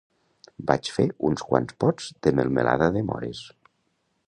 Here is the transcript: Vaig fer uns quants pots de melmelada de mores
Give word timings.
Vaig 0.71 0.89
fer 0.95 1.05
uns 1.29 1.43
quants 1.51 1.77
pots 1.85 2.09
de 2.29 2.35
melmelada 2.41 2.91
de 2.99 3.07
mores 3.13 3.45